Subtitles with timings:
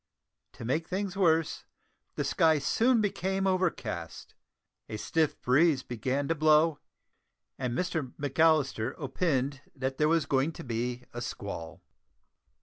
[0.53, 1.65] To make things worse,
[2.15, 4.33] the sky soon became overcast,
[4.89, 6.79] a stiff breeze began to blow,
[7.59, 11.83] and Mr McAllister "opined" that there was going to be a squall.